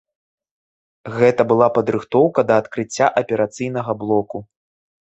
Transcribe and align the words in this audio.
Гэта 1.17 1.41
была 1.53 1.67
падрыхтоўка 1.77 2.39
да 2.51 2.59
адкрыцця 2.65 3.13
аперацыйнага 3.25 3.91
блоку. 4.05 4.47